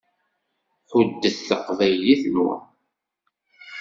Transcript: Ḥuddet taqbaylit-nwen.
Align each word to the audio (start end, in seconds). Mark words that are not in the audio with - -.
Ḥuddet 0.91 1.37
taqbaylit-nwen. 1.47 2.63